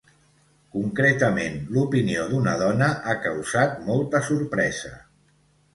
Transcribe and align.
Concretament, 0.75 1.59
l’opinió 1.75 2.25
d’una 2.33 2.57
dona 2.65 2.91
ha 3.13 3.17
causat 3.27 3.79
molta 3.91 4.25
sorpresa. 4.33 4.97